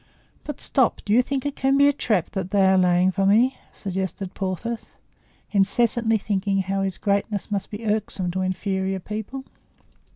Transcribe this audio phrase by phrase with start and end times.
[0.43, 3.31] "But, stop; do you think it can be a trap that they are laying for
[3.31, 4.87] us?" suggested Porthos,
[5.51, 9.43] incessantly thinking how his greatness must be irksome to inferior people.